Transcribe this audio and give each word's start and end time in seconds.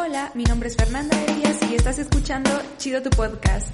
Hola, 0.00 0.30
mi 0.34 0.44
nombre 0.44 0.68
es 0.68 0.76
Fernanda 0.76 1.16
Díaz 1.26 1.58
y 1.68 1.74
estás 1.74 1.98
escuchando 1.98 2.50
Chido 2.78 3.02
tu 3.02 3.10
podcast. 3.10 3.68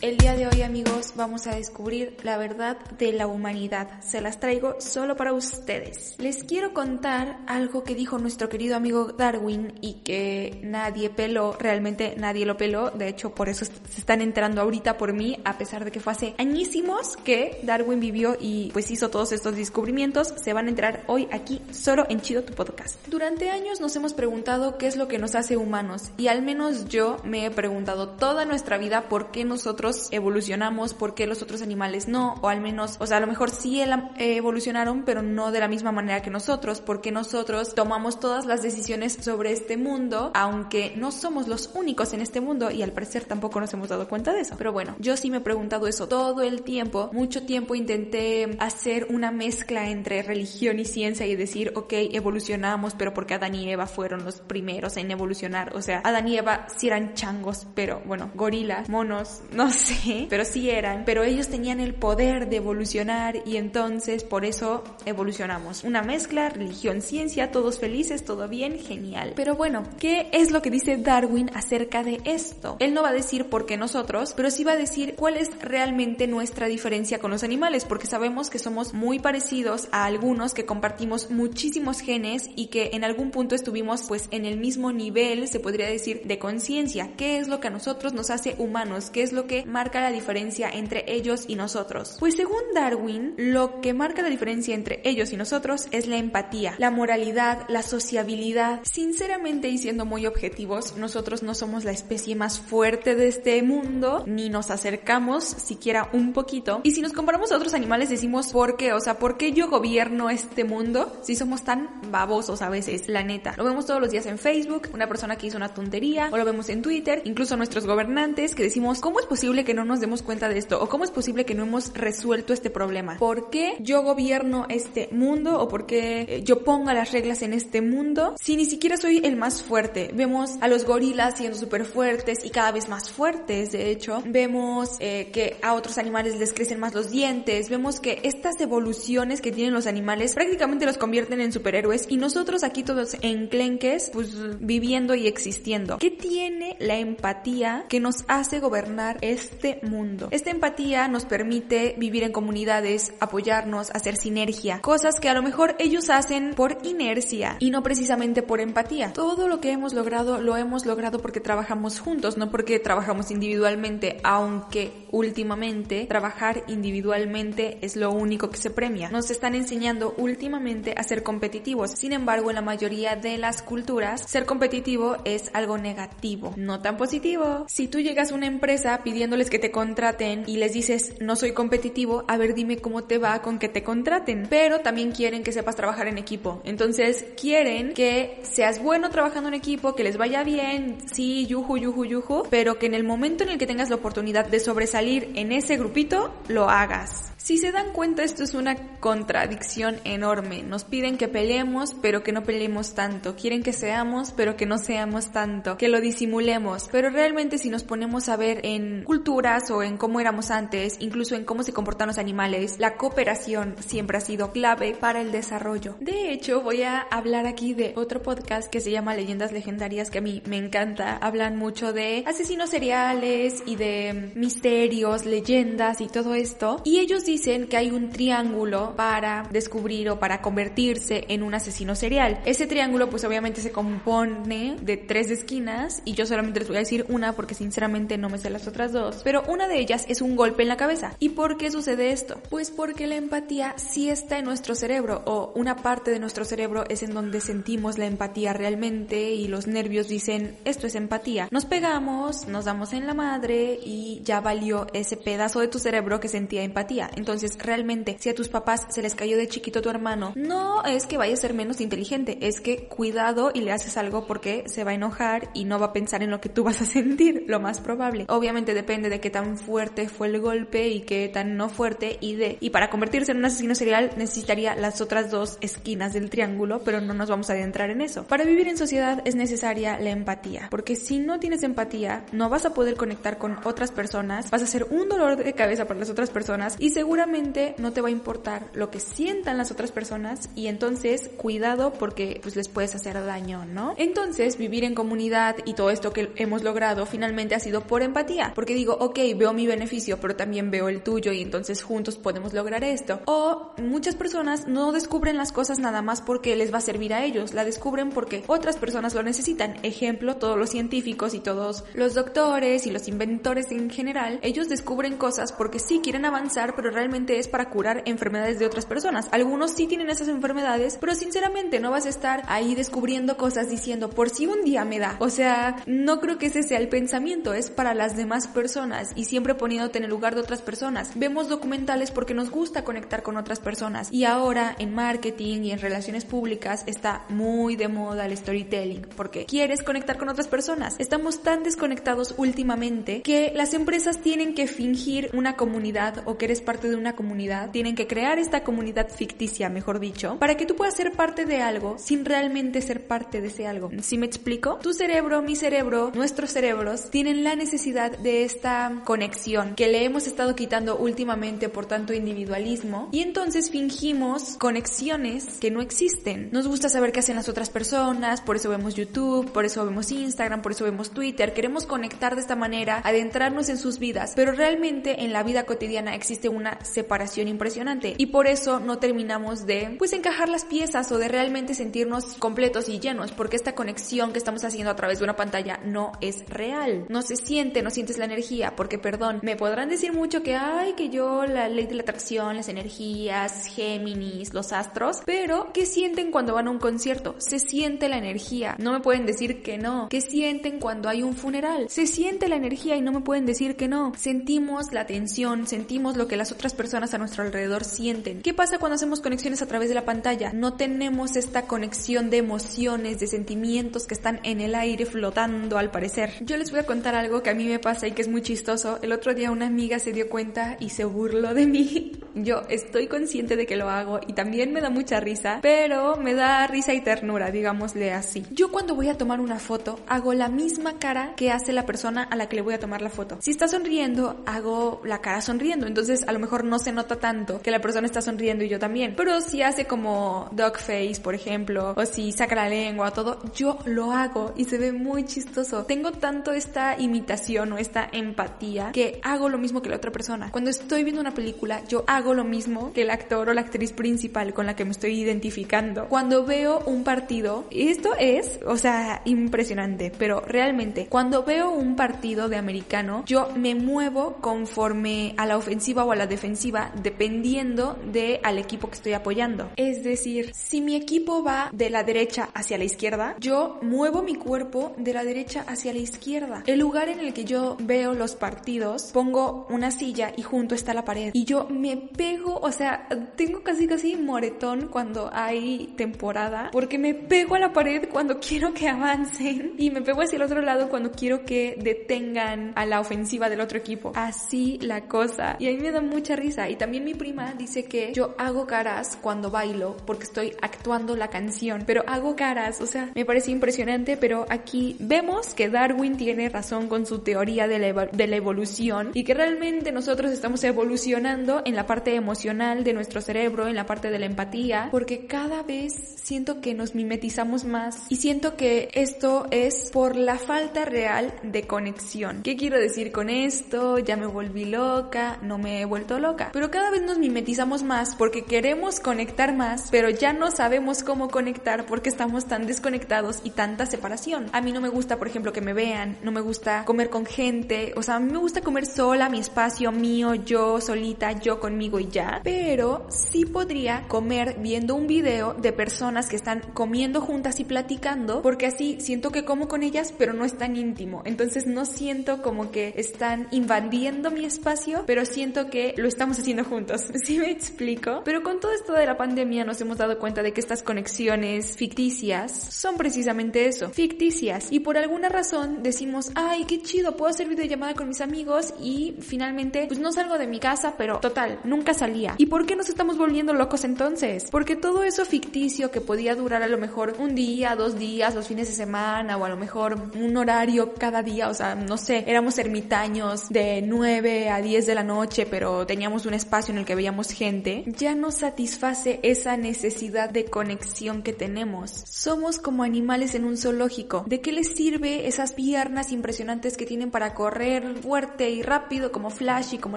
El 0.00 0.16
día 0.16 0.36
de 0.36 0.46
hoy 0.46 0.62
amigos 0.62 1.14
vamos 1.16 1.48
a 1.48 1.56
descubrir 1.56 2.18
la 2.22 2.38
verdad 2.38 2.78
de 2.98 3.12
la 3.12 3.26
humanidad. 3.26 4.00
Se 4.00 4.20
las 4.20 4.38
traigo 4.38 4.76
solo 4.80 5.16
para 5.16 5.32
ustedes. 5.32 6.14
Les 6.18 6.44
quiero 6.44 6.72
contar 6.72 7.40
algo 7.48 7.82
que 7.82 7.96
dijo 7.96 8.16
nuestro 8.16 8.48
querido 8.48 8.76
amigo 8.76 9.06
Darwin 9.06 9.74
y 9.80 9.94
que 10.04 10.60
nadie 10.62 11.10
peló, 11.10 11.56
realmente 11.58 12.14
nadie 12.16 12.46
lo 12.46 12.56
peló. 12.56 12.90
De 12.90 13.08
hecho 13.08 13.34
por 13.34 13.48
eso 13.48 13.64
se 13.64 13.98
están 13.98 14.20
enterando 14.20 14.60
ahorita 14.60 14.96
por 14.96 15.12
mí, 15.14 15.40
a 15.44 15.58
pesar 15.58 15.84
de 15.84 15.90
que 15.90 15.98
fue 15.98 16.12
hace 16.12 16.34
añísimos 16.38 17.16
que 17.24 17.58
Darwin 17.64 17.98
vivió 17.98 18.36
y 18.38 18.70
pues 18.72 18.92
hizo 18.92 19.10
todos 19.10 19.32
estos 19.32 19.56
descubrimientos. 19.56 20.32
Se 20.36 20.52
van 20.52 20.66
a 20.66 20.68
enterar 20.68 21.02
hoy 21.08 21.26
aquí 21.32 21.60
solo 21.72 22.06
en 22.08 22.20
Chido 22.20 22.44
tu 22.44 22.54
podcast. 22.54 23.04
Durante 23.08 23.50
años 23.50 23.80
nos 23.80 23.96
hemos 23.96 24.14
preguntado 24.14 24.78
qué 24.78 24.86
es 24.86 24.94
lo 24.94 25.08
que 25.08 25.18
nos 25.18 25.34
hace 25.34 25.56
humanos 25.56 26.12
y 26.16 26.28
al 26.28 26.42
menos 26.42 26.84
yo 26.84 27.16
me 27.24 27.46
he 27.46 27.50
preguntado 27.50 28.10
toda 28.10 28.44
nuestra 28.44 28.78
vida 28.78 29.08
por 29.08 29.32
qué 29.32 29.44
nosotros 29.44 29.87
evolucionamos, 30.10 30.94
porque 30.94 31.26
los 31.26 31.42
otros 31.42 31.62
animales 31.62 32.08
no, 32.08 32.34
o 32.40 32.48
al 32.48 32.60
menos, 32.60 32.96
o 33.00 33.06
sea, 33.06 33.18
a 33.18 33.20
lo 33.20 33.26
mejor 33.26 33.50
sí 33.50 33.82
evolucionaron, 34.16 35.04
pero 35.04 35.22
no 35.22 35.52
de 35.52 35.60
la 35.60 35.68
misma 35.68 35.92
manera 35.92 36.22
que 36.22 36.30
nosotros, 36.30 36.80
porque 36.80 37.12
nosotros 37.12 37.74
tomamos 37.74 38.20
todas 38.20 38.46
las 38.46 38.62
decisiones 38.62 39.18
sobre 39.20 39.52
este 39.52 39.76
mundo, 39.76 40.30
aunque 40.34 40.94
no 40.96 41.10
somos 41.10 41.48
los 41.48 41.70
únicos 41.74 42.12
en 42.12 42.20
este 42.20 42.40
mundo 42.40 42.70
y 42.70 42.82
al 42.82 42.92
parecer 42.92 43.24
tampoco 43.24 43.60
nos 43.60 43.72
hemos 43.74 43.88
dado 43.88 44.08
cuenta 44.08 44.32
de 44.32 44.40
eso. 44.40 44.54
Pero 44.58 44.72
bueno, 44.72 44.96
yo 44.98 45.16
sí 45.16 45.30
me 45.30 45.38
he 45.38 45.40
preguntado 45.40 45.86
eso 45.86 46.08
todo 46.08 46.42
el 46.42 46.62
tiempo, 46.62 47.10
mucho 47.12 47.44
tiempo 47.44 47.74
intenté 47.74 48.56
hacer 48.60 49.06
una 49.10 49.30
mezcla 49.30 49.88
entre 49.88 50.22
religión 50.22 50.78
y 50.78 50.84
ciencia 50.84 51.26
y 51.26 51.36
decir, 51.36 51.72
ok, 51.74 51.92
evolucionamos, 52.12 52.94
pero 52.94 53.14
porque 53.14 53.34
Adán 53.34 53.54
y 53.54 53.70
Eva 53.70 53.86
fueron 53.86 54.24
los 54.24 54.40
primeros 54.40 54.96
en 54.96 55.10
evolucionar, 55.10 55.74
o 55.74 55.82
sea, 55.82 56.00
Adán 56.04 56.28
y 56.28 56.36
Eva 56.36 56.66
sí 56.76 56.88
eran 56.88 57.14
changos, 57.14 57.66
pero 57.74 58.02
bueno, 58.04 58.30
gorilas, 58.34 58.88
monos, 58.88 59.40
no 59.52 59.70
sé 59.70 59.77
sé, 59.86 60.26
pero 60.28 60.44
sí 60.44 60.70
eran, 60.70 61.04
pero 61.04 61.22
ellos 61.24 61.48
tenían 61.48 61.80
el 61.80 61.94
poder 61.94 62.48
de 62.48 62.56
evolucionar 62.56 63.42
y 63.46 63.56
entonces 63.56 64.24
por 64.24 64.44
eso 64.44 64.84
evolucionamos. 65.04 65.84
Una 65.84 66.02
mezcla, 66.02 66.48
religión, 66.48 67.02
ciencia, 67.02 67.50
todos 67.50 67.78
felices, 67.78 68.24
todo 68.24 68.48
bien, 68.48 68.78
genial. 68.78 69.32
Pero 69.36 69.54
bueno, 69.54 69.84
¿qué 69.98 70.28
es 70.32 70.50
lo 70.50 70.62
que 70.62 70.70
dice 70.70 70.96
Darwin 70.96 71.50
acerca 71.54 72.02
de 72.02 72.20
esto? 72.24 72.76
Él 72.80 72.94
no 72.94 73.02
va 73.02 73.10
a 73.10 73.12
decir 73.12 73.46
por 73.46 73.66
qué 73.66 73.76
nosotros, 73.76 74.34
pero 74.36 74.50
sí 74.50 74.64
va 74.64 74.72
a 74.72 74.76
decir 74.76 75.14
cuál 75.16 75.36
es 75.36 75.50
realmente 75.60 76.26
nuestra 76.26 76.66
diferencia 76.66 77.18
con 77.18 77.30
los 77.30 77.42
animales, 77.42 77.84
porque 77.84 78.06
sabemos 78.06 78.50
que 78.50 78.58
somos 78.58 78.94
muy 78.94 79.18
parecidos 79.18 79.88
a 79.92 80.04
algunos 80.04 80.54
que 80.54 80.66
compartimos 80.66 81.30
muchísimos 81.30 82.00
genes 82.00 82.50
y 82.56 82.66
que 82.66 82.90
en 82.92 83.04
algún 83.04 83.30
punto 83.30 83.54
estuvimos 83.54 84.02
pues 84.08 84.28
en 84.30 84.44
el 84.44 84.58
mismo 84.58 84.92
nivel, 84.92 85.46
se 85.48 85.60
podría 85.60 85.86
decir, 85.86 86.22
de 86.24 86.38
conciencia. 86.38 87.12
¿Qué 87.16 87.38
es 87.38 87.48
lo 87.48 87.60
que 87.60 87.68
a 87.68 87.70
nosotros 87.70 88.12
nos 88.12 88.30
hace 88.30 88.54
humanos? 88.58 89.10
¿Qué 89.10 89.22
es 89.22 89.32
lo 89.32 89.46
que 89.46 89.64
marca 89.68 90.00
la 90.00 90.10
diferencia 90.10 90.68
entre 90.70 91.04
ellos 91.06 91.44
y 91.46 91.54
nosotros? 91.54 92.16
Pues 92.18 92.36
según 92.36 92.62
Darwin, 92.74 93.34
lo 93.36 93.80
que 93.80 93.94
marca 93.94 94.22
la 94.22 94.30
diferencia 94.30 94.74
entre 94.74 95.00
ellos 95.04 95.32
y 95.32 95.36
nosotros 95.36 95.88
es 95.90 96.06
la 96.06 96.16
empatía, 96.16 96.74
la 96.78 96.90
moralidad, 96.90 97.66
la 97.68 97.82
sociabilidad. 97.82 98.80
Sinceramente 98.82 99.68
y 99.68 99.78
siendo 99.78 100.04
muy 100.04 100.26
objetivos, 100.26 100.96
nosotros 100.96 101.42
no 101.42 101.54
somos 101.54 101.84
la 101.84 101.92
especie 101.92 102.34
más 102.34 102.58
fuerte 102.58 103.14
de 103.14 103.28
este 103.28 103.62
mundo, 103.62 104.24
ni 104.26 104.48
nos 104.48 104.70
acercamos 104.70 105.44
siquiera 105.44 106.08
un 106.12 106.32
poquito. 106.32 106.80
Y 106.82 106.92
si 106.92 107.00
nos 107.00 107.12
comparamos 107.12 107.52
a 107.52 107.56
otros 107.56 107.74
animales 107.74 108.08
decimos, 108.08 108.48
¿por 108.48 108.76
qué? 108.76 108.92
O 108.92 109.00
sea, 109.00 109.18
¿por 109.18 109.36
qué 109.36 109.52
yo 109.52 109.68
gobierno 109.68 110.30
este 110.30 110.64
mundo 110.64 111.18
si 111.22 111.36
somos 111.36 111.62
tan 111.62 111.88
babosos 112.10 112.62
a 112.62 112.68
veces? 112.68 113.08
La 113.08 113.22
neta. 113.22 113.54
Lo 113.56 113.64
vemos 113.64 113.86
todos 113.86 114.00
los 114.00 114.10
días 114.10 114.26
en 114.26 114.38
Facebook, 114.38 114.88
una 114.94 115.08
persona 115.08 115.36
que 115.36 115.46
hizo 115.46 115.56
una 115.56 115.74
tontería, 115.74 116.28
o 116.32 116.36
lo 116.36 116.44
vemos 116.44 116.68
en 116.68 116.82
Twitter, 116.82 117.22
incluso 117.24 117.56
nuestros 117.56 117.86
gobernantes 117.86 118.54
que 118.54 118.62
decimos, 118.62 119.00
¿cómo 119.00 119.20
es 119.20 119.26
posible 119.26 119.57
que 119.64 119.74
no 119.74 119.84
nos 119.84 120.00
demos 120.00 120.22
cuenta 120.22 120.48
de 120.48 120.58
esto? 120.58 120.80
¿O 120.82 120.88
cómo 120.88 121.04
es 121.04 121.10
posible 121.10 121.44
que 121.44 121.54
no 121.54 121.64
hemos 121.64 121.92
resuelto 121.94 122.52
este 122.52 122.70
problema? 122.70 123.16
¿Por 123.18 123.50
qué 123.50 123.76
yo 123.80 124.02
gobierno 124.02 124.66
este 124.68 125.08
mundo 125.12 125.60
o 125.60 125.68
por 125.68 125.86
qué 125.86 126.26
eh, 126.28 126.42
yo 126.42 126.64
ponga 126.64 126.94
las 126.94 127.12
reglas 127.12 127.42
en 127.42 127.52
este 127.52 127.80
mundo 127.80 128.34
si 128.40 128.56
ni 128.56 128.64
siquiera 128.64 128.96
soy 128.96 129.20
el 129.24 129.36
más 129.36 129.62
fuerte? 129.62 130.10
Vemos 130.14 130.52
a 130.60 130.68
los 130.68 130.84
gorilas 130.84 131.36
siendo 131.36 131.56
súper 131.56 131.84
fuertes 131.84 132.44
y 132.44 132.50
cada 132.50 132.72
vez 132.72 132.88
más 132.88 133.10
fuertes, 133.10 133.72
de 133.72 133.90
hecho. 133.90 134.22
Vemos 134.26 134.96
eh, 135.00 135.30
que 135.32 135.56
a 135.62 135.74
otros 135.74 135.98
animales 135.98 136.38
les 136.38 136.52
crecen 136.52 136.80
más 136.80 136.94
los 136.94 137.10
dientes. 137.10 137.70
Vemos 137.70 138.00
que 138.00 138.20
estas 138.22 138.60
evoluciones 138.60 139.40
que 139.40 139.52
tienen 139.52 139.74
los 139.74 139.86
animales 139.86 140.34
prácticamente 140.34 140.86
los 140.86 140.98
convierten 140.98 141.40
en 141.40 141.52
superhéroes 141.52 142.06
y 142.08 142.16
nosotros 142.16 142.64
aquí 142.64 142.82
todos 142.82 143.16
enclenques, 143.22 144.10
pues 144.12 144.58
viviendo 144.60 145.14
y 145.14 145.26
existiendo. 145.26 145.98
¿Qué 145.98 146.10
tiene 146.10 146.76
la 146.78 146.96
empatía 146.96 147.86
que 147.88 148.00
nos 148.00 148.24
hace 148.28 148.60
gobernar 148.60 149.18
este 149.20 149.47
este 149.52 149.80
mundo. 149.82 150.28
Esta 150.30 150.50
empatía 150.50 151.08
nos 151.08 151.24
permite 151.24 151.94
vivir 151.98 152.22
en 152.22 152.32
comunidades, 152.32 153.12
apoyarnos, 153.20 153.90
hacer 153.90 154.16
sinergia, 154.16 154.80
cosas 154.80 155.20
que 155.20 155.28
a 155.28 155.34
lo 155.34 155.42
mejor 155.42 155.74
ellos 155.78 156.10
hacen 156.10 156.54
por 156.54 156.78
inercia 156.84 157.56
y 157.58 157.70
no 157.70 157.82
precisamente 157.82 158.42
por 158.42 158.60
empatía. 158.60 159.12
Todo 159.12 159.48
lo 159.48 159.60
que 159.60 159.72
hemos 159.72 159.94
logrado 159.94 160.40
lo 160.40 160.56
hemos 160.56 160.86
logrado 160.86 161.18
porque 161.20 161.40
trabajamos 161.40 162.00
juntos, 162.00 162.36
no 162.36 162.50
porque 162.50 162.78
trabajamos 162.78 163.30
individualmente, 163.30 164.18
aunque 164.22 164.92
últimamente 165.10 166.06
trabajar 166.06 166.64
individualmente 166.68 167.78
es 167.82 167.96
lo 167.96 168.10
único 168.10 168.50
que 168.50 168.58
se 168.58 168.70
premia. 168.70 169.10
Nos 169.10 169.30
están 169.30 169.54
enseñando 169.54 170.14
últimamente 170.18 170.94
a 170.96 171.02
ser 171.02 171.22
competitivos. 171.22 171.92
Sin 171.92 172.12
embargo, 172.12 172.50
en 172.50 172.56
la 172.56 172.62
mayoría 172.62 173.16
de 173.16 173.38
las 173.38 173.62
culturas, 173.62 174.22
ser 174.28 174.44
competitivo 174.44 175.16
es 175.24 175.50
algo 175.54 175.78
negativo, 175.78 176.52
no 176.56 176.80
tan 176.80 176.96
positivo. 176.96 177.64
Si 177.68 177.88
tú 177.88 178.00
llegas 178.00 178.30
a 178.30 178.34
una 178.34 178.46
empresa 178.46 179.00
pidiendo 179.02 179.37
que 179.46 179.58
te 179.58 179.70
contraten 179.70 180.44
y 180.46 180.56
les 180.56 180.72
dices 180.72 181.14
no 181.20 181.36
soy 181.36 181.52
competitivo, 181.52 182.24
a 182.28 182.36
ver 182.36 182.54
dime 182.54 182.78
cómo 182.78 183.04
te 183.04 183.18
va 183.18 183.40
con 183.42 183.58
que 183.58 183.68
te 183.68 183.82
contraten. 183.82 184.46
Pero 184.50 184.80
también 184.80 185.12
quieren 185.12 185.42
que 185.42 185.52
sepas 185.52 185.76
trabajar 185.76 186.08
en 186.08 186.18
equipo. 186.18 186.60
Entonces 186.64 187.24
quieren 187.40 187.94
que 187.94 188.40
seas 188.42 188.82
bueno 188.82 189.10
trabajando 189.10 189.48
en 189.48 189.54
equipo, 189.54 189.94
que 189.94 190.04
les 190.04 190.16
vaya 190.16 190.42
bien, 190.42 190.98
sí, 191.12 191.46
yuju, 191.46 191.78
yuju, 191.78 192.04
yuju, 192.04 192.42
pero 192.50 192.78
que 192.78 192.86
en 192.86 192.94
el 192.94 193.04
momento 193.04 193.44
en 193.44 193.50
el 193.50 193.58
que 193.58 193.66
tengas 193.66 193.90
la 193.90 193.96
oportunidad 193.96 194.46
de 194.46 194.60
sobresalir 194.60 195.30
en 195.34 195.52
ese 195.52 195.76
grupito, 195.76 196.34
lo 196.48 196.68
hagas. 196.68 197.32
Si 197.48 197.56
se 197.56 197.72
dan 197.72 197.92
cuenta, 197.92 198.24
esto 198.24 198.42
es 198.42 198.52
una 198.52 198.76
contradicción 198.98 199.96
enorme. 200.04 200.64
Nos 200.64 200.84
piden 200.84 201.16
que 201.16 201.28
peleemos, 201.28 201.94
pero 202.02 202.22
que 202.22 202.32
no 202.32 202.42
peleemos 202.42 202.94
tanto. 202.94 203.36
Quieren 203.36 203.62
que 203.62 203.72
seamos, 203.72 204.32
pero 204.32 204.56
que 204.56 204.66
no 204.66 204.76
seamos 204.76 205.30
tanto. 205.30 205.78
Que 205.78 205.88
lo 205.88 206.00
disimulemos. 206.00 206.88
Pero 206.90 207.10
realmente 207.10 207.56
si 207.56 207.70
nos 207.70 207.84
ponemos 207.84 208.28
a 208.28 208.36
ver 208.36 208.60
en 208.64 209.04
o 209.28 209.82
en 209.82 209.98
cómo 209.98 210.20
éramos 210.20 210.50
antes, 210.50 210.96
incluso 211.00 211.34
en 211.34 211.44
cómo 211.44 211.62
se 211.62 211.72
comportan 211.72 212.08
los 212.08 212.18
animales, 212.18 212.78
la 212.78 212.96
cooperación 212.96 213.76
siempre 213.78 214.16
ha 214.16 214.20
sido 214.20 214.52
clave 214.52 214.96
para 214.98 215.20
el 215.20 215.32
desarrollo. 215.32 215.96
De 216.00 216.32
hecho, 216.32 216.62
voy 216.62 216.82
a 216.82 217.00
hablar 217.00 217.46
aquí 217.46 217.74
de 217.74 217.92
otro 217.96 218.22
podcast 218.22 218.70
que 218.70 218.80
se 218.80 218.90
llama 218.90 219.14
Leyendas 219.14 219.52
Legendarias, 219.52 220.10
que 220.10 220.18
a 220.18 220.22
mí 220.22 220.42
me 220.46 220.56
encanta. 220.56 221.18
Hablan 221.18 221.56
mucho 221.58 221.92
de 221.92 222.24
asesinos 222.26 222.70
seriales 222.70 223.62
y 223.66 223.76
de 223.76 224.32
misterios, 224.34 225.26
leyendas 225.26 226.00
y 226.00 226.08
todo 226.08 226.34
esto. 226.34 226.80
Y 226.84 226.98
ellos 226.98 227.26
dicen 227.26 227.68
que 227.68 227.76
hay 227.76 227.90
un 227.90 228.10
triángulo 228.10 228.94
para 228.96 229.46
descubrir 229.50 230.08
o 230.08 230.18
para 230.18 230.40
convertirse 230.40 231.26
en 231.28 231.42
un 231.42 231.54
asesino 231.54 231.94
serial. 231.94 232.40
Ese 232.46 232.66
triángulo 232.66 233.10
pues 233.10 233.24
obviamente 233.24 233.60
se 233.60 233.72
compone 233.72 234.76
de 234.80 234.96
tres 234.96 235.30
esquinas 235.30 236.00
y 236.06 236.14
yo 236.14 236.24
solamente 236.24 236.60
les 236.60 236.68
voy 236.68 236.78
a 236.78 236.80
decir 236.80 237.04
una 237.08 237.34
porque 237.34 237.54
sinceramente 237.54 238.16
no 238.16 238.30
me 238.30 238.38
sé 238.38 238.48
las 238.48 238.66
otras 238.66 238.92
dos. 238.92 239.07
Pero 239.24 239.42
una 239.48 239.68
de 239.68 239.78
ellas 239.78 240.04
es 240.08 240.22
un 240.22 240.36
golpe 240.36 240.62
en 240.62 240.68
la 240.68 240.76
cabeza. 240.76 241.14
¿Y 241.18 241.30
por 241.30 241.56
qué 241.56 241.70
sucede 241.70 242.12
esto? 242.12 242.40
Pues 242.50 242.70
porque 242.70 243.06
la 243.06 243.16
empatía 243.16 243.74
sí 243.76 244.10
está 244.10 244.38
en 244.38 244.44
nuestro 244.44 244.74
cerebro 244.74 245.22
o 245.26 245.52
una 245.54 245.76
parte 245.76 246.10
de 246.10 246.18
nuestro 246.18 246.44
cerebro 246.44 246.84
es 246.88 247.02
en 247.02 247.14
donde 247.14 247.40
sentimos 247.40 247.98
la 247.98 248.06
empatía 248.06 248.52
realmente 248.52 249.30
y 249.32 249.48
los 249.48 249.66
nervios 249.66 250.08
dicen 250.08 250.56
esto 250.64 250.86
es 250.86 250.94
empatía. 250.94 251.48
Nos 251.50 251.64
pegamos, 251.64 252.46
nos 252.48 252.64
damos 252.64 252.92
en 252.92 253.06
la 253.06 253.14
madre 253.14 253.78
y 253.82 254.20
ya 254.24 254.40
valió 254.40 254.86
ese 254.92 255.16
pedazo 255.16 255.60
de 255.60 255.68
tu 255.68 255.78
cerebro 255.78 256.20
que 256.20 256.28
sentía 256.28 256.62
empatía. 256.62 257.10
Entonces, 257.16 257.56
realmente, 257.58 258.16
si 258.18 258.28
a 258.28 258.34
tus 258.34 258.48
papás 258.48 258.86
se 258.90 259.02
les 259.02 259.14
cayó 259.14 259.36
de 259.36 259.48
chiquito 259.48 259.82
tu 259.82 259.90
hermano, 259.90 260.32
no 260.34 260.84
es 260.84 261.06
que 261.06 261.16
vaya 261.16 261.34
a 261.34 261.36
ser 261.36 261.54
menos 261.54 261.80
inteligente, 261.80 262.38
es 262.42 262.60
que 262.60 262.88
cuidado 262.88 263.50
y 263.54 263.60
le 263.60 263.72
haces 263.72 263.96
algo 263.96 264.26
porque 264.26 264.64
se 264.66 264.84
va 264.84 264.92
a 264.92 264.94
enojar 264.94 265.50
y 265.54 265.64
no 265.64 265.78
va 265.78 265.86
a 265.86 265.92
pensar 265.92 266.22
en 266.22 266.30
lo 266.30 266.40
que 266.40 266.48
tú 266.48 266.64
vas 266.64 266.80
a 266.80 266.86
sentir, 266.98 267.44
lo 267.46 267.60
más 267.60 267.80
probable. 267.80 268.26
Obviamente 268.28 268.74
depende 268.74 268.97
depende 268.98 269.10
de 269.10 269.20
qué 269.20 269.30
tan 269.30 269.56
fuerte 269.56 270.08
fue 270.08 270.26
el 270.26 270.40
golpe 270.40 270.88
y 270.88 271.02
qué 271.02 271.28
tan 271.28 271.56
no 271.56 271.68
fuerte 271.68 272.18
y 272.20 272.34
de 272.34 272.58
y 272.60 272.70
para 272.70 272.90
convertirse 272.90 273.30
en 273.30 273.38
un 273.38 273.44
asesino 273.44 273.76
serial 273.76 274.10
necesitaría 274.16 274.74
las 274.74 275.00
otras 275.00 275.30
dos 275.30 275.56
esquinas 275.60 276.12
del 276.14 276.30
triángulo, 276.30 276.80
pero 276.84 277.00
no 277.00 277.14
nos 277.14 277.30
vamos 277.30 277.48
a 277.48 277.52
adentrar 277.52 277.90
en 277.90 278.00
eso. 278.00 278.24
Para 278.24 278.44
vivir 278.44 278.66
en 278.66 278.76
sociedad 278.76 279.22
es 279.24 279.36
necesaria 279.36 280.00
la 280.00 280.10
empatía, 280.10 280.66
porque 280.68 280.96
si 280.96 281.20
no 281.20 281.38
tienes 281.38 281.62
empatía, 281.62 282.24
no 282.32 282.48
vas 282.48 282.66
a 282.66 282.74
poder 282.74 282.96
conectar 282.96 283.38
con 283.38 283.56
otras 283.64 283.92
personas, 283.92 284.50
vas 284.50 284.62
a 284.62 284.66
ser 284.66 284.84
un 284.90 285.08
dolor 285.08 285.36
de 285.36 285.52
cabeza 285.52 285.86
para 285.86 286.00
las 286.00 286.10
otras 286.10 286.30
personas 286.30 286.74
y 286.80 286.90
seguramente 286.90 287.76
no 287.78 287.92
te 287.92 288.00
va 288.00 288.08
a 288.08 288.12
importar 288.12 288.66
lo 288.74 288.90
que 288.90 288.98
sientan 288.98 289.58
las 289.58 289.70
otras 289.70 289.92
personas 289.92 290.50
y 290.56 290.66
entonces 290.66 291.30
cuidado 291.36 291.92
porque 291.92 292.40
pues 292.42 292.56
les 292.56 292.68
puedes 292.68 292.96
hacer 292.96 293.24
daño, 293.24 293.64
¿no? 293.64 293.94
Entonces 293.96 294.58
vivir 294.58 294.82
en 294.82 294.96
comunidad 294.96 295.54
y 295.66 295.74
todo 295.74 295.90
esto 295.90 296.12
que 296.12 296.32
hemos 296.34 296.64
logrado 296.64 297.06
finalmente 297.06 297.54
ha 297.54 297.60
sido 297.60 297.82
por 297.82 298.02
empatía, 298.02 298.52
porque 298.54 298.74
digo, 298.74 298.87
ok, 298.94 299.18
veo 299.36 299.52
mi 299.52 299.66
beneficio, 299.66 300.18
pero 300.20 300.36
también 300.36 300.70
veo 300.70 300.88
el 300.88 301.02
tuyo 301.02 301.32
y 301.32 301.42
entonces 301.42 301.82
juntos 301.82 302.16
podemos 302.16 302.52
lograr 302.54 302.84
esto. 302.84 303.20
O 303.26 303.72
muchas 303.78 304.14
personas 304.14 304.66
no 304.66 304.92
descubren 304.92 305.36
las 305.36 305.52
cosas 305.52 305.78
nada 305.78 306.02
más 306.02 306.22
porque 306.22 306.56
les 306.56 306.72
va 306.72 306.78
a 306.78 306.82
servir 306.82 307.12
a 307.12 307.24
ellos, 307.24 307.54
la 307.54 307.64
descubren 307.64 308.10
porque 308.10 308.44
otras 308.46 308.76
personas 308.76 309.14
lo 309.14 309.22
necesitan. 309.22 309.76
Ejemplo, 309.82 310.36
todos 310.36 310.58
los 310.58 310.70
científicos 310.70 311.34
y 311.34 311.40
todos 311.40 311.84
los 311.94 312.14
doctores 312.14 312.86
y 312.86 312.90
los 312.90 313.08
inventores 313.08 313.70
en 313.70 313.90
general, 313.90 314.38
ellos 314.42 314.68
descubren 314.68 315.16
cosas 315.16 315.52
porque 315.52 315.78
sí 315.78 316.00
quieren 316.02 316.24
avanzar, 316.24 316.74
pero 316.76 316.90
realmente 316.90 317.38
es 317.38 317.48
para 317.48 317.70
curar 317.70 318.02
enfermedades 318.06 318.58
de 318.58 318.66
otras 318.66 318.86
personas. 318.86 319.28
Algunos 319.32 319.72
sí 319.72 319.86
tienen 319.86 320.10
esas 320.10 320.28
enfermedades, 320.28 320.98
pero 321.00 321.14
sinceramente 321.14 321.80
no 321.80 321.90
vas 321.90 322.06
a 322.06 322.10
estar 322.10 322.42
ahí 322.46 322.74
descubriendo 322.74 323.36
cosas 323.36 323.68
diciendo, 323.68 324.10
por 324.10 324.30
si 324.30 324.46
un 324.46 324.64
día 324.64 324.84
me 324.84 324.98
da. 324.98 325.16
O 325.18 325.30
sea, 325.30 325.82
no 325.86 326.20
creo 326.20 326.38
que 326.38 326.46
ese 326.46 326.62
sea 326.62 326.78
el 326.78 326.88
pensamiento, 326.88 327.52
es 327.52 327.70
para 327.70 327.94
las 327.94 328.16
demás 328.16 328.46
personas 328.46 328.77
y 329.16 329.24
siempre 329.24 329.56
poniéndote 329.56 329.98
en 329.98 330.04
el 330.04 330.10
lugar 330.10 330.36
de 330.36 330.40
otras 330.40 330.62
personas. 330.62 331.10
Vemos 331.16 331.48
documentales 331.48 332.12
porque 332.12 332.32
nos 332.32 332.48
gusta 332.48 332.84
conectar 332.84 333.24
con 333.24 333.36
otras 333.36 333.58
personas 333.58 334.08
y 334.12 334.24
ahora 334.24 334.76
en 334.78 334.94
marketing 334.94 335.62
y 335.62 335.72
en 335.72 335.80
relaciones 335.80 336.24
públicas 336.24 336.84
está 336.86 337.24
muy 337.28 337.74
de 337.74 337.88
moda 337.88 338.26
el 338.26 338.36
storytelling 338.36 339.04
porque 339.16 339.46
quieres 339.46 339.82
conectar 339.82 340.16
con 340.16 340.28
otras 340.28 340.46
personas. 340.46 340.94
Estamos 340.98 341.42
tan 341.42 341.64
desconectados 341.64 342.34
últimamente 342.36 343.22
que 343.22 343.50
las 343.52 343.74
empresas 343.74 344.20
tienen 344.20 344.54
que 344.54 344.68
fingir 344.68 345.30
una 345.32 345.56
comunidad 345.56 346.22
o 346.26 346.38
que 346.38 346.44
eres 346.44 346.60
parte 346.60 346.88
de 346.88 346.94
una 346.94 347.16
comunidad, 347.16 347.72
tienen 347.72 347.96
que 347.96 348.06
crear 348.06 348.38
esta 348.38 348.62
comunidad 348.62 349.08
ficticia, 349.08 349.68
mejor 349.68 349.98
dicho, 349.98 350.38
para 350.38 350.56
que 350.56 350.66
tú 350.66 350.76
puedas 350.76 350.94
ser 350.94 351.12
parte 351.12 351.46
de 351.46 351.62
algo 351.62 351.96
sin 351.98 352.24
realmente 352.24 352.80
ser 352.80 353.08
parte 353.08 353.40
de 353.40 353.48
ese 353.48 353.66
algo. 353.66 353.90
¿Sí 354.02 354.18
me 354.18 354.26
explico? 354.26 354.78
Tu 354.82 354.92
cerebro, 354.92 355.42
mi 355.42 355.56
cerebro, 355.56 356.12
nuestros 356.14 356.52
cerebros 356.52 357.10
tienen 357.10 357.42
la 357.42 357.56
necesidad 357.56 358.16
de 358.18 358.44
esta 358.68 359.00
conexión 359.02 359.74
que 359.76 359.88
le 359.88 360.04
hemos 360.04 360.26
estado 360.26 360.54
quitando 360.54 360.98
últimamente 360.98 361.70
por 361.70 361.86
tanto 361.86 362.12
individualismo 362.12 363.08
y 363.12 363.22
entonces 363.22 363.70
fingimos 363.70 364.56
conexiones 364.58 365.58
que 365.58 365.70
no 365.70 365.80
existen. 365.80 366.50
Nos 366.52 366.68
gusta 366.68 366.90
saber 366.90 367.10
qué 367.10 367.20
hacen 367.20 367.36
las 367.36 367.48
otras 367.48 367.70
personas, 367.70 368.42
por 368.42 368.56
eso 368.56 368.68
vemos 368.68 368.94
YouTube, 368.94 369.50
por 369.52 369.64
eso 369.64 369.86
vemos 369.86 370.12
Instagram, 370.12 370.60
por 370.60 370.72
eso 370.72 370.84
vemos 370.84 371.12
Twitter, 371.12 371.54
queremos 371.54 371.86
conectar 371.86 372.34
de 372.34 372.42
esta 372.42 372.56
manera, 372.56 373.00
adentrarnos 373.04 373.70
en 373.70 373.78
sus 373.78 373.98
vidas, 373.98 374.34
pero 374.36 374.52
realmente 374.52 375.24
en 375.24 375.32
la 375.32 375.42
vida 375.44 375.64
cotidiana 375.64 376.14
existe 376.14 376.50
una 376.50 376.78
separación 376.84 377.48
impresionante 377.48 378.16
y 378.18 378.26
por 378.26 378.46
eso 378.46 378.80
no 378.80 378.98
terminamos 378.98 379.64
de 379.64 379.96
pues 379.98 380.12
encajar 380.12 380.50
las 380.50 380.66
piezas 380.66 381.10
o 381.10 381.16
de 381.16 381.28
realmente 381.28 381.72
sentirnos 381.72 382.34
completos 382.34 382.90
y 382.90 383.00
llenos, 383.00 383.32
porque 383.32 383.56
esta 383.56 383.74
conexión 383.74 384.32
que 384.32 384.38
estamos 384.38 384.62
haciendo 384.62 384.90
a 384.90 384.96
través 384.96 385.20
de 385.20 385.24
una 385.24 385.36
pantalla 385.36 385.80
no 385.86 386.12
es 386.20 386.46
real, 386.50 387.06
no 387.08 387.22
se 387.22 387.36
siente, 387.36 387.82
no 387.82 387.88
sientes 387.88 388.18
la 388.18 388.26
energía, 388.26 388.57
porque 388.76 388.98
perdón, 388.98 389.40
me 389.42 389.56
podrán 389.56 389.88
decir 389.88 390.12
mucho 390.12 390.42
que 390.42 390.56
ay, 390.56 390.94
que 390.94 391.08
yo 391.08 391.46
la 391.46 391.68
ley 391.68 391.86
de 391.86 391.94
la 391.94 392.02
atracción, 392.02 392.56
las 392.56 392.68
energías, 392.68 393.66
Géminis, 393.66 394.52
los 394.52 394.72
astros, 394.72 395.18
pero 395.24 395.72
¿qué 395.72 395.86
sienten 395.86 396.30
cuando 396.30 396.54
van 396.54 396.68
a 396.68 396.70
un 396.70 396.78
concierto? 396.78 397.34
Se 397.38 397.58
siente 397.58 398.08
la 398.08 398.18
energía, 398.18 398.76
no 398.78 398.92
me 398.92 399.00
pueden 399.00 399.26
decir 399.26 399.62
que 399.62 399.78
no. 399.78 400.08
¿Qué 400.08 400.20
sienten 400.20 400.80
cuando 400.80 401.08
hay 401.08 401.22
un 401.22 401.34
funeral? 401.34 401.86
Se 401.88 402.06
siente 402.06 402.48
la 402.48 402.56
energía 402.56 402.96
y 402.96 403.00
no 403.00 403.12
me 403.12 403.20
pueden 403.20 403.46
decir 403.46 403.76
que 403.76 403.88
no. 403.88 404.12
Sentimos 404.16 404.92
la 404.92 405.06
tensión, 405.06 405.66
sentimos 405.66 406.16
lo 406.16 406.26
que 406.28 406.36
las 406.36 406.52
otras 406.52 406.74
personas 406.74 407.14
a 407.14 407.18
nuestro 407.18 407.44
alrededor 407.44 407.84
sienten. 407.84 408.42
¿Qué 408.42 408.54
pasa 408.54 408.78
cuando 408.78 408.96
hacemos 408.96 409.20
conexiones 409.20 409.62
a 409.62 409.66
través 409.66 409.88
de 409.88 409.94
la 409.94 410.04
pantalla? 410.04 410.52
No 410.52 410.74
tenemos 410.74 411.36
esta 411.36 411.62
conexión 411.62 412.30
de 412.30 412.38
emociones, 412.38 413.20
de 413.20 413.26
sentimientos 413.26 414.06
que 414.06 414.14
están 414.14 414.40
en 414.42 414.60
el 414.60 414.74
aire 414.74 415.06
flotando 415.06 415.78
al 415.78 415.90
parecer. 415.90 416.32
Yo 416.40 416.56
les 416.56 416.70
voy 416.70 416.80
a 416.80 416.86
contar 416.86 417.14
algo 417.14 417.42
que 417.42 417.50
a 417.50 417.54
mí 417.54 417.66
me 417.66 417.78
pasa 417.78 418.06
y 418.06 418.12
que 418.12 418.22
es 418.22 418.28
muy 418.28 418.42
chistoso. 418.48 418.98
El 419.02 419.12
otro 419.12 419.34
día 419.34 419.50
una 419.50 419.66
amiga 419.66 419.98
se 419.98 420.10
dio 420.10 420.30
cuenta 420.30 420.78
y 420.80 420.88
se 420.88 421.04
burló 421.04 421.52
de 421.52 421.66
mí. 421.66 422.12
Yo 422.44 422.62
estoy 422.68 423.06
consciente 423.06 423.56
de 423.56 423.66
que 423.66 423.76
lo 423.76 423.88
hago 423.88 424.20
y 424.26 424.32
también 424.32 424.72
me 424.72 424.80
da 424.80 424.90
mucha 424.90 425.20
risa, 425.20 425.58
pero 425.62 426.16
me 426.16 426.34
da 426.34 426.66
risa 426.66 426.94
y 426.94 427.00
ternura, 427.00 427.50
digámosle 427.50 428.12
así. 428.12 428.44
Yo 428.50 428.70
cuando 428.70 428.94
voy 428.94 429.08
a 429.08 429.18
tomar 429.18 429.40
una 429.40 429.58
foto 429.58 429.98
hago 430.06 430.34
la 430.34 430.48
misma 430.48 430.98
cara 430.98 431.34
que 431.36 431.50
hace 431.50 431.72
la 431.72 431.86
persona 431.86 432.22
a 432.22 432.36
la 432.36 432.48
que 432.48 432.56
le 432.56 432.62
voy 432.62 432.74
a 432.74 432.80
tomar 432.80 433.02
la 433.02 433.10
foto. 433.10 433.38
Si 433.40 433.50
está 433.50 433.68
sonriendo, 433.68 434.42
hago 434.46 435.00
la 435.04 435.20
cara 435.20 435.40
sonriendo, 435.40 435.86
entonces 435.86 436.26
a 436.26 436.32
lo 436.32 436.38
mejor 436.38 436.64
no 436.64 436.78
se 436.78 436.92
nota 436.92 437.16
tanto 437.16 437.60
que 437.60 437.70
la 437.70 437.80
persona 437.80 438.06
está 438.06 438.22
sonriendo 438.22 438.64
y 438.64 438.68
yo 438.68 438.78
también. 438.78 439.14
Pero 439.16 439.40
si 439.40 439.62
hace 439.62 439.86
como 439.86 440.48
dog 440.52 440.78
face, 440.78 441.20
por 441.22 441.34
ejemplo, 441.34 441.94
o 441.96 442.06
si 442.06 442.32
saca 442.32 442.54
la 442.54 442.68
lengua 442.68 443.10
todo, 443.10 443.38
yo 443.54 443.78
lo 443.84 444.12
hago 444.12 444.52
y 444.56 444.64
se 444.64 444.78
ve 444.78 444.92
muy 444.92 445.24
chistoso. 445.24 445.84
Tengo 445.84 446.12
tanto 446.12 446.52
esta 446.52 446.98
imitación 446.98 447.72
o 447.72 447.78
esta 447.78 448.08
empatía 448.12 448.92
que 448.92 449.20
hago 449.22 449.48
lo 449.48 449.58
mismo 449.58 449.82
que 449.82 449.88
la 449.88 449.96
otra 449.96 450.12
persona. 450.12 450.50
Cuando 450.50 450.70
estoy 450.70 451.04
viendo 451.04 451.20
una 451.20 451.34
película, 451.34 451.82
yo 451.88 452.04
hago 452.06 452.27
lo 452.34 452.44
mismo 452.44 452.92
que 452.92 453.02
el 453.02 453.10
actor 453.10 453.48
o 453.48 453.54
la 453.54 453.62
actriz 453.62 453.92
principal 453.92 454.54
con 454.54 454.66
la 454.66 454.76
que 454.76 454.84
me 454.84 454.92
estoy 454.92 455.20
identificando. 455.20 456.06
Cuando 456.08 456.44
veo 456.44 456.80
un 456.86 457.04
partido, 457.04 457.64
esto 457.70 458.10
es, 458.18 458.60
o 458.66 458.76
sea, 458.76 459.22
impresionante, 459.24 460.12
pero 460.16 460.40
realmente, 460.40 461.06
cuando 461.08 461.42
veo 461.42 461.70
un 461.70 461.96
partido 461.96 462.48
de 462.48 462.56
americano, 462.56 463.24
yo 463.26 463.48
me 463.56 463.74
muevo 463.74 464.36
conforme 464.40 465.34
a 465.36 465.46
la 465.46 465.56
ofensiva 465.56 466.04
o 466.04 466.12
a 466.12 466.16
la 466.16 466.26
defensiva, 466.26 466.92
dependiendo 467.02 467.98
de 468.10 468.40
al 468.42 468.58
equipo 468.58 468.88
que 468.88 468.96
estoy 468.96 469.12
apoyando. 469.12 469.70
Es 469.76 470.02
decir, 470.02 470.52
si 470.54 470.80
mi 470.80 470.96
equipo 470.96 471.42
va 471.42 471.70
de 471.72 471.90
la 471.90 472.02
derecha 472.02 472.48
hacia 472.54 472.78
la 472.78 472.84
izquierda, 472.84 473.36
yo 473.38 473.78
muevo 473.82 474.22
mi 474.22 474.34
cuerpo 474.34 474.94
de 474.96 475.12
la 475.12 475.24
derecha 475.24 475.64
hacia 475.66 475.92
la 475.92 475.98
izquierda. 475.98 476.62
El 476.66 476.80
lugar 476.80 477.08
en 477.08 477.20
el 477.20 477.32
que 477.32 477.44
yo 477.44 477.76
veo 477.80 478.14
los 478.14 478.34
partidos, 478.34 479.10
pongo 479.12 479.66
una 479.70 479.90
silla 479.90 480.32
y 480.36 480.42
junto 480.42 480.74
está 480.74 480.94
la 480.94 481.04
pared. 481.04 481.30
Y 481.34 481.44
yo 481.44 481.66
me 481.70 481.96
pego, 482.18 482.58
o 482.60 482.72
sea, 482.72 483.06
tengo 483.36 483.62
casi 483.62 483.86
casi 483.86 484.16
moretón 484.16 484.88
cuando 484.88 485.30
hay 485.32 485.94
temporada, 485.96 486.68
porque 486.72 486.98
me 486.98 487.14
pego 487.14 487.54
a 487.54 487.60
la 487.60 487.72
pared 487.72 488.08
cuando 488.10 488.40
quiero 488.46 488.74
que 488.74 488.88
avancen 488.88 489.74
y 489.78 489.90
me 489.90 490.02
pego 490.02 490.22
hacia 490.22 490.36
el 490.36 490.42
otro 490.42 490.60
lado 490.60 490.88
cuando 490.88 491.12
quiero 491.12 491.44
que 491.44 491.78
detengan 491.80 492.72
a 492.74 492.84
la 492.86 492.98
ofensiva 493.00 493.48
del 493.48 493.60
otro 493.60 493.78
equipo. 493.78 494.12
Así 494.16 494.78
la 494.82 495.02
cosa. 495.02 495.56
Y 495.60 495.68
a 495.68 495.70
mí 495.70 495.78
me 495.78 495.92
da 495.92 496.00
mucha 496.00 496.34
risa. 496.34 496.68
Y 496.68 496.74
también 496.74 497.04
mi 497.04 497.14
prima 497.14 497.54
dice 497.54 497.84
que 497.84 498.12
yo 498.12 498.34
hago 498.36 498.66
caras 498.66 499.16
cuando 499.22 499.50
bailo 499.50 499.96
porque 500.04 500.24
estoy 500.24 500.52
actuando 500.60 501.14
la 501.14 501.28
canción, 501.28 501.84
pero 501.86 502.02
hago 502.08 502.34
caras, 502.34 502.80
o 502.80 502.86
sea, 502.86 503.12
me 503.14 503.24
parece 503.24 503.52
impresionante, 503.52 504.16
pero 504.16 504.44
aquí 504.50 504.96
vemos 504.98 505.54
que 505.54 505.68
Darwin 505.68 506.16
tiene 506.16 506.48
razón 506.48 506.88
con 506.88 507.06
su 507.06 507.20
teoría 507.20 507.68
de 507.68 507.78
la, 507.78 508.06
de 508.06 508.26
la 508.26 508.36
evolución 508.36 509.12
y 509.14 509.22
que 509.22 509.34
realmente 509.34 509.92
nosotros 509.92 510.32
estamos 510.32 510.64
evolucionando 510.64 511.62
en 511.64 511.76
la 511.76 511.86
parte 511.86 511.97
emocional 512.06 512.84
de 512.84 512.92
nuestro 512.92 513.20
cerebro, 513.20 513.68
en 513.68 513.74
la 513.74 513.86
parte 513.86 514.10
de 514.10 514.18
la 514.18 514.26
empatía, 514.26 514.88
porque 514.90 515.26
cada 515.26 515.62
vez 515.62 515.94
siento 516.22 516.60
que 516.60 516.74
nos 516.74 516.94
mimetizamos 516.94 517.64
más 517.64 518.02
y 518.08 518.16
siento 518.16 518.56
que 518.56 518.90
esto 518.92 519.46
es 519.50 519.90
por 519.90 520.16
la 520.16 520.36
falta 520.36 520.84
real 520.84 521.32
de 521.42 521.66
conexión. 521.66 522.42
¿Qué 522.42 522.56
quiero 522.56 522.78
decir 522.78 523.12
con 523.12 523.30
esto? 523.30 523.98
Ya 523.98 524.16
me 524.16 524.26
volví 524.26 524.66
loca, 524.66 525.38
no 525.42 525.58
me 525.58 525.80
he 525.80 525.84
vuelto 525.84 526.18
loca, 526.18 526.50
pero 526.52 526.70
cada 526.70 526.90
vez 526.90 527.02
nos 527.02 527.18
mimetizamos 527.18 527.82
más 527.82 528.14
porque 528.14 528.44
queremos 528.44 529.00
conectar 529.00 529.54
más, 529.54 529.88
pero 529.90 530.10
ya 530.10 530.32
no 530.32 530.50
sabemos 530.50 531.02
cómo 531.02 531.28
conectar 531.28 531.86
porque 531.86 532.10
estamos 532.10 532.46
tan 532.46 532.66
desconectados 532.66 533.40
y 533.44 533.50
tanta 533.50 533.86
separación. 533.86 534.46
A 534.52 534.60
mí 534.60 534.72
no 534.72 534.80
me 534.80 534.88
gusta, 534.88 535.16
por 535.16 535.28
ejemplo, 535.28 535.52
que 535.52 535.60
me 535.60 535.72
vean, 535.72 536.18
no 536.22 536.30
me 536.30 536.40
gusta 536.40 536.84
comer 536.84 537.08
con 537.08 537.24
gente, 537.24 537.92
o 537.96 538.02
sea, 538.02 538.16
a 538.16 538.20
mí 538.20 538.30
me 538.30 538.38
gusta 538.38 538.60
comer 538.60 538.84
sola, 538.84 539.28
mi 539.28 539.38
espacio 539.38 539.92
mío, 539.92 540.34
yo 540.34 540.80
solita, 540.80 541.32
yo 541.32 541.58
conmigo 541.58 541.87
y 541.98 542.08
ya, 542.08 542.40
pero 542.44 543.06
sí 543.08 543.44
podría 543.44 544.06
comer 544.08 544.56
viendo 544.60 544.94
un 544.94 545.06
video 545.06 545.54
de 545.54 545.72
personas 545.72 546.28
que 546.28 546.36
están 546.36 546.60
comiendo 546.74 547.20
juntas 547.20 547.60
y 547.60 547.64
platicando, 547.64 548.42
porque 548.42 548.66
así 548.66 548.98
siento 549.00 549.30
que 549.30 549.44
como 549.44 549.68
con 549.68 549.82
ellas, 549.82 550.12
pero 550.16 550.32
no 550.32 550.44
es 550.44 550.58
tan 550.58 550.76
íntimo. 550.76 551.22
Entonces 551.24 551.66
no 551.66 551.84
siento 551.84 552.42
como 552.42 552.70
que 552.70 552.92
están 552.96 553.48
invadiendo 553.50 554.30
mi 554.30 554.44
espacio, 554.44 555.04
pero 555.06 555.24
siento 555.24 555.70
que 555.70 555.94
lo 555.96 556.08
estamos 556.08 556.38
haciendo 556.38 556.64
juntos. 556.64 557.04
¿Sí 557.24 557.38
me 557.38 557.50
explico? 557.50 558.22
Pero 558.24 558.42
con 558.42 558.60
todo 558.60 558.72
esto 558.72 558.92
de 558.92 559.06
la 559.06 559.16
pandemia 559.16 559.64
nos 559.64 559.80
hemos 559.80 559.98
dado 559.98 560.18
cuenta 560.18 560.42
de 560.42 560.52
que 560.52 560.60
estas 560.60 560.82
conexiones 560.82 561.76
ficticias 561.76 562.52
son 562.52 562.96
precisamente 562.96 563.66
eso, 563.66 563.90
ficticias. 563.90 564.68
Y 564.70 564.80
por 564.80 564.98
alguna 564.98 565.28
razón 565.28 565.82
decimos, 565.82 566.30
ay, 566.34 566.64
qué 566.64 566.82
chido, 566.82 567.16
puedo 567.16 567.30
hacer 567.30 567.48
videollamada 567.48 567.94
con 567.94 568.08
mis 568.08 568.20
amigos 568.20 568.74
y 568.80 569.16
finalmente, 569.20 569.86
pues 569.86 570.00
no 570.00 570.12
salgo 570.12 570.38
de 570.38 570.46
mi 570.46 570.58
casa, 570.58 570.94
pero 570.96 571.20
total, 571.20 571.60
nunca 571.64 571.77
salía. 571.94 572.34
¿Y 572.38 572.46
por 572.46 572.66
qué 572.66 572.76
nos 572.76 572.88
estamos 572.88 573.16
volviendo 573.16 573.52
locos 573.52 573.84
entonces? 573.84 574.48
Porque 574.50 574.76
todo 574.76 575.02
eso 575.02 575.24
ficticio 575.24 575.90
que 575.90 576.00
podía 576.00 576.34
durar 576.34 576.62
a 576.62 576.68
lo 576.68 576.78
mejor 576.78 577.14
un 577.18 577.34
día, 577.34 577.74
dos 577.76 577.98
días, 577.98 578.34
los 578.34 578.46
fines 578.46 578.68
de 578.68 578.74
semana 578.74 579.36
o 579.36 579.44
a 579.44 579.48
lo 579.48 579.56
mejor 579.56 580.10
un 580.14 580.36
horario 580.36 580.94
cada 580.94 581.22
día, 581.22 581.48
o 581.48 581.54
sea, 581.54 581.74
no 581.74 581.96
sé, 581.96 582.24
éramos 582.26 582.58
ermitaños 582.58 583.48
de 583.48 583.82
9 583.82 584.50
a 584.50 584.60
10 584.60 584.86
de 584.86 584.94
la 584.94 585.02
noche, 585.02 585.46
pero 585.46 585.86
teníamos 585.86 586.26
un 586.26 586.34
espacio 586.34 586.72
en 586.72 586.78
el 586.78 586.84
que 586.84 586.94
veíamos 586.94 587.30
gente, 587.30 587.84
ya 587.86 588.14
no 588.14 588.30
satisface 588.30 589.20
esa 589.22 589.56
necesidad 589.56 590.30
de 590.30 590.44
conexión 590.44 591.22
que 591.22 591.32
tenemos. 591.32 592.04
Somos 592.08 592.58
como 592.58 592.82
animales 592.82 593.34
en 593.34 593.44
un 593.44 593.56
zoológico. 593.56 594.24
¿De 594.26 594.40
qué 594.40 594.52
les 594.52 594.74
sirve 594.74 595.26
esas 595.26 595.52
piernas 595.52 596.12
impresionantes 596.12 596.76
que 596.76 596.86
tienen 596.86 597.10
para 597.10 597.34
correr 597.34 597.96
fuerte 598.02 598.50
y 598.50 598.62
rápido 598.62 599.12
como 599.12 599.30
Flash 599.30 599.74
y 599.74 599.78
como 599.78 599.96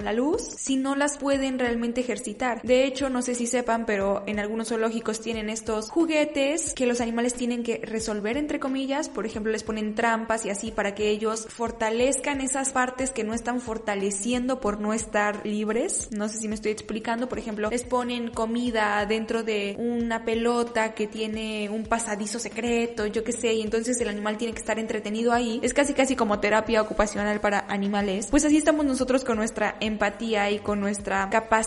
la 0.00 0.12
luz 0.12 0.42
si 0.56 0.76
no 0.76 0.94
las 0.94 1.18
pueden 1.18 1.58
realmente 1.72 2.02
ejercitar? 2.02 2.60
De 2.62 2.84
hecho, 2.84 3.08
no 3.08 3.22
sé 3.22 3.34
si 3.34 3.46
sepan, 3.46 3.86
pero 3.86 4.22
en 4.26 4.38
algunos 4.38 4.68
zoológicos 4.68 5.20
tienen 5.20 5.48
estos 5.48 5.90
juguetes 5.90 6.74
que 6.74 6.84
los 6.84 7.00
animales 7.00 7.32
tienen 7.32 7.62
que 7.62 7.80
resolver 7.82 8.36
entre 8.36 8.60
comillas, 8.60 9.08
por 9.08 9.24
ejemplo, 9.24 9.50
les 9.50 9.62
ponen 9.62 9.94
trampas 9.94 10.44
y 10.44 10.50
así 10.50 10.70
para 10.70 10.94
que 10.94 11.08
ellos 11.08 11.46
fortalezcan 11.48 12.42
esas 12.42 12.72
partes 12.72 13.10
que 13.10 13.24
no 13.24 13.32
están 13.32 13.60
fortaleciendo 13.60 14.60
por 14.60 14.80
no 14.80 14.92
estar 14.92 15.46
libres. 15.46 16.10
No 16.12 16.28
sé 16.28 16.38
si 16.38 16.48
me 16.48 16.54
estoy 16.54 16.72
explicando, 16.72 17.28
por 17.28 17.38
ejemplo, 17.38 17.70
les 17.70 17.84
ponen 17.84 18.30
comida 18.30 19.04
dentro 19.06 19.42
de 19.42 19.74
una 19.78 20.26
pelota 20.26 20.94
que 20.94 21.06
tiene 21.06 21.70
un 21.70 21.84
pasadizo 21.84 22.38
secreto, 22.38 23.06
yo 23.06 23.24
qué 23.24 23.32
sé, 23.32 23.54
y 23.54 23.62
entonces 23.62 23.98
el 24.00 24.08
animal 24.08 24.36
tiene 24.36 24.52
que 24.52 24.60
estar 24.60 24.78
entretenido 24.78 25.32
ahí. 25.32 25.58
Es 25.62 25.72
casi 25.72 25.94
casi 25.94 26.16
como 26.16 26.38
terapia 26.38 26.82
ocupacional 26.82 27.40
para 27.40 27.60
animales. 27.68 28.28
Pues 28.30 28.44
así 28.44 28.58
estamos 28.58 28.84
nosotros 28.84 29.24
con 29.24 29.38
nuestra 29.38 29.76
empatía 29.80 30.50
y 30.50 30.58
con 30.58 30.78
nuestra 30.78 31.30
capacidad 31.30 31.61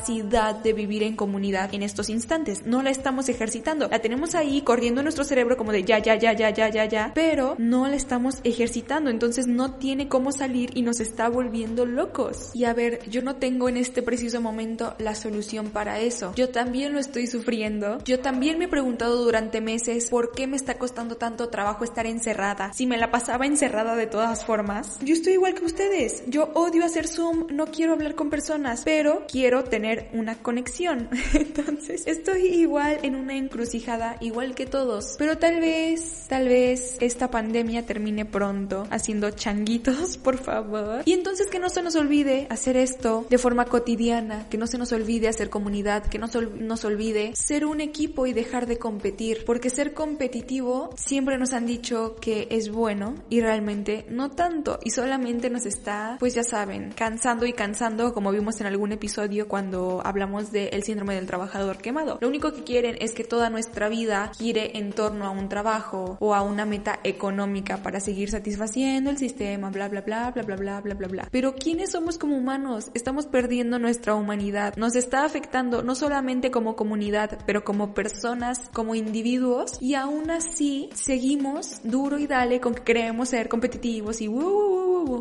de 0.63 0.73
vivir 0.73 1.03
en 1.03 1.15
comunidad 1.15 1.73
en 1.73 1.83
estos 1.83 2.09
instantes. 2.09 2.65
No 2.65 2.81
la 2.81 2.89
estamos 2.89 3.29
ejercitando. 3.29 3.87
La 3.87 3.99
tenemos 3.99 4.35
ahí 4.35 4.61
corriendo 4.61 5.01
en 5.01 5.05
nuestro 5.05 5.23
cerebro 5.23 5.57
como 5.57 5.71
de 5.71 5.83
ya, 5.83 5.99
ya, 5.99 6.15
ya, 6.15 6.33
ya, 6.33 6.49
ya, 6.51 6.69
ya, 6.69 6.85
ya, 6.85 7.11
pero 7.15 7.55
no 7.57 7.87
la 7.87 7.95
estamos 7.95 8.35
ejercitando. 8.43 9.09
Entonces 9.09 9.47
no 9.47 9.75
tiene 9.75 10.07
cómo 10.07 10.31
salir 10.31 10.71
y 10.75 10.81
nos 10.81 10.99
está 10.99 11.29
volviendo 11.29 11.85
locos. 11.85 12.51
Y 12.53 12.65
a 12.65 12.73
ver, 12.73 12.99
yo 13.09 13.21
no 13.21 13.35
tengo 13.37 13.69
en 13.69 13.77
este 13.77 14.01
preciso 14.01 14.41
momento 14.41 14.95
la 14.99 15.15
solución 15.15 15.69
para 15.69 15.99
eso. 15.99 16.33
Yo 16.35 16.49
también 16.49 16.93
lo 16.93 16.99
estoy 16.99 17.27
sufriendo. 17.27 17.97
Yo 18.03 18.19
también 18.19 18.59
me 18.59 18.65
he 18.65 18.69
preguntado 18.69 19.23
durante 19.23 19.61
meses 19.61 20.09
por 20.09 20.31
qué 20.31 20.47
me 20.47 20.57
está 20.57 20.77
costando 20.77 21.15
tanto 21.15 21.49
trabajo 21.49 21.83
estar 21.83 22.05
encerrada. 22.05 22.73
Si 22.73 22.85
me 22.85 22.97
la 22.97 23.11
pasaba 23.11 23.45
encerrada 23.45 23.95
de 23.95 24.07
todas 24.07 24.45
formas. 24.45 24.99
Yo 25.01 25.13
estoy 25.13 25.33
igual 25.33 25.53
que 25.53 25.65
ustedes. 25.65 26.23
Yo 26.27 26.51
odio 26.53 26.83
hacer 26.83 27.07
Zoom, 27.07 27.47
no 27.49 27.67
quiero 27.67 27.93
hablar 27.93 28.15
con 28.15 28.29
personas, 28.29 28.81
pero 28.83 29.25
quiero 29.31 29.63
tener 29.63 29.84
una 30.13 30.35
conexión. 30.35 31.09
Entonces, 31.33 32.03
estoy 32.05 32.47
igual 32.47 32.99
en 33.03 33.15
una 33.15 33.35
encrucijada, 33.35 34.17
igual 34.21 34.55
que 34.55 34.65
todos. 34.65 35.15
Pero 35.17 35.37
tal 35.37 35.59
vez, 35.59 36.25
tal 36.27 36.47
vez 36.47 36.97
esta 36.99 37.29
pandemia 37.29 37.85
termine 37.85 38.25
pronto 38.25 38.87
haciendo 38.89 39.31
changuitos, 39.31 40.17
por 40.23 40.37
favor. 40.37 41.03
Y 41.05 41.13
entonces 41.13 41.47
que 41.47 41.59
no 41.59 41.69
se 41.69 41.81
nos 41.81 41.95
olvide 41.95 42.47
hacer 42.49 42.77
esto 42.77 43.25
de 43.29 43.37
forma 43.37 43.65
cotidiana, 43.65 44.47
que 44.49 44.57
no 44.57 44.67
se 44.67 44.77
nos 44.77 44.91
olvide 44.91 45.27
hacer 45.27 45.49
comunidad, 45.49 46.05
que 46.07 46.19
no 46.19 46.27
se 46.27 46.41
nos 46.41 46.85
olvide 46.85 47.35
ser 47.35 47.65
un 47.65 47.81
equipo 47.81 48.25
y 48.27 48.33
dejar 48.33 48.65
de 48.67 48.77
competir, 48.77 49.43
porque 49.45 49.69
ser 49.69 49.93
competitivo 49.93 50.89
siempre 50.95 51.37
nos 51.37 51.53
han 51.53 51.65
dicho 51.65 52.15
que 52.19 52.47
es 52.51 52.69
bueno 52.69 53.15
y 53.29 53.41
realmente 53.41 54.05
no 54.09 54.31
tanto 54.31 54.79
y 54.83 54.91
solamente 54.91 55.49
nos 55.49 55.65
está, 55.65 56.17
pues 56.19 56.33
ya 56.33 56.43
saben, 56.43 56.91
cansando 56.95 57.45
y 57.45 57.53
cansando 57.53 58.13
como 58.13 58.31
vimos 58.31 58.59
en 58.61 58.67
algún 58.67 58.91
episodio 58.91 59.47
cuando 59.47 59.74
hablamos 60.03 60.51
del 60.51 60.83
síndrome 60.83 61.15
del 61.15 61.27
trabajador 61.27 61.77
quemado. 61.77 62.17
Lo 62.21 62.27
único 62.27 62.53
que 62.53 62.63
quieren 62.63 62.97
es 62.99 63.13
que 63.13 63.23
toda 63.23 63.49
nuestra 63.49 63.89
vida 63.89 64.31
gire 64.37 64.77
en 64.77 64.91
torno 64.91 65.25
a 65.25 65.29
un 65.29 65.49
trabajo 65.49 66.17
o 66.19 66.33
a 66.33 66.41
una 66.41 66.65
meta 66.65 66.99
económica 67.03 67.77
para 67.77 67.99
seguir 67.99 68.29
satisfaciendo 68.29 69.09
el 69.09 69.17
sistema, 69.17 69.69
bla 69.69 69.89
bla 69.89 70.01
bla 70.01 70.31
bla 70.31 70.43
bla 70.43 70.55
bla 70.55 70.81
bla 70.81 70.93
bla 70.95 71.07
bla. 71.07 71.27
Pero 71.31 71.55
¿quiénes 71.55 71.91
somos 71.91 72.17
como 72.17 72.37
humanos? 72.37 72.91
Estamos 72.93 73.25
perdiendo 73.27 73.79
nuestra 73.79 74.15
humanidad. 74.15 74.75
Nos 74.77 74.95
está 74.95 75.25
afectando 75.25 75.81
no 75.81 75.95
solamente 75.95 76.51
como 76.51 76.75
comunidad, 76.75 77.39
pero 77.45 77.63
como 77.63 77.93
personas, 77.93 78.69
como 78.73 78.95
individuos 78.95 79.77
y 79.81 79.95
aún 79.95 80.29
así 80.31 80.89
seguimos 80.93 81.81
duro 81.83 82.17
y 82.17 82.27
dale 82.27 82.59
con 82.59 82.73
que 82.73 82.83
queremos 82.83 83.29
ser 83.29 83.49
competitivos 83.49 84.21
y 84.21 84.27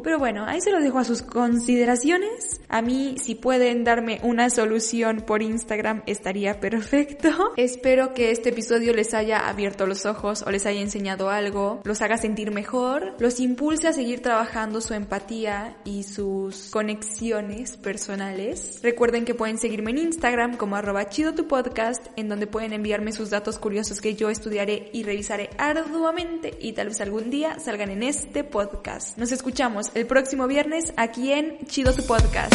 pero 0.02 0.18
bueno, 0.18 0.44
ahí 0.46 0.60
se 0.60 0.70
lo 0.70 0.80
dejo 0.80 0.98
a 0.98 1.04
sus 1.04 1.22
consideraciones. 1.22 2.60
A 2.68 2.82
mí 2.82 3.16
si 3.18 3.34
pueden 3.34 3.84
darme 3.84 4.20
una 4.22 4.50
solución 4.50 5.22
por 5.26 5.42
Instagram 5.42 6.02
estaría 6.06 6.60
perfecto. 6.60 7.28
Espero 7.56 8.14
que 8.14 8.30
este 8.30 8.50
episodio 8.50 8.92
les 8.92 9.14
haya 9.14 9.48
abierto 9.48 9.86
los 9.86 10.06
ojos 10.06 10.42
o 10.46 10.50
les 10.50 10.66
haya 10.66 10.80
enseñado 10.80 11.30
algo, 11.30 11.80
los 11.84 12.02
haga 12.02 12.16
sentir 12.16 12.50
mejor, 12.50 13.14
los 13.18 13.40
impulse 13.40 13.88
a 13.88 13.92
seguir 13.92 14.22
trabajando 14.22 14.80
su 14.80 14.94
empatía 14.94 15.76
y 15.84 16.04
sus 16.04 16.70
conexiones 16.70 17.76
personales. 17.76 18.80
Recuerden 18.82 19.24
que 19.24 19.34
pueden 19.34 19.58
seguirme 19.58 19.90
en 19.92 19.98
Instagram 19.98 20.56
como 20.56 20.76
arroba 20.76 21.08
chido 21.08 21.34
tu 21.34 21.46
podcast, 21.46 22.06
en 22.16 22.28
donde 22.28 22.46
pueden 22.46 22.72
enviarme 22.72 23.12
sus 23.12 23.30
datos 23.30 23.58
curiosos 23.58 24.00
que 24.00 24.14
yo 24.14 24.30
estudiaré 24.30 24.90
y 24.92 25.02
revisaré 25.02 25.50
arduamente 25.58 26.56
y 26.60 26.72
tal 26.72 26.88
vez 26.88 27.00
algún 27.00 27.30
día 27.30 27.58
salgan 27.58 27.90
en 27.90 28.02
este 28.02 28.44
podcast. 28.44 29.18
Nos 29.18 29.32
el 29.94 30.06
próximo 30.06 30.46
viernes 30.46 30.92
aquí 30.96 31.32
en 31.32 31.58
Chido 31.66 31.92
tu 31.92 32.04
podcast. 32.06 32.54